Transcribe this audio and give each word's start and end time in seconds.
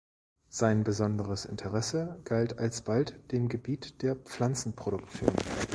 Sein 0.49 0.83
besonderes 0.83 1.45
Interesse 1.45 2.19
galt 2.23 2.57
alsbald 2.57 3.13
dem 3.31 3.49
Gebiet 3.49 4.01
der 4.01 4.15
Pflanzenproduktion. 4.15 5.31